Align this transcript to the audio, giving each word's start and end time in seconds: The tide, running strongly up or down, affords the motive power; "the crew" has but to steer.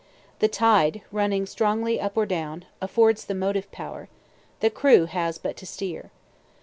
The 0.39 0.47
tide, 0.47 1.01
running 1.11 1.45
strongly 1.45 2.01
up 2.01 2.17
or 2.17 2.25
down, 2.25 2.65
affords 2.81 3.23
the 3.25 3.35
motive 3.35 3.71
power; 3.71 4.09
"the 4.59 4.71
crew" 4.71 5.05
has 5.05 5.37
but 5.37 5.55
to 5.57 5.67
steer. 5.67 6.09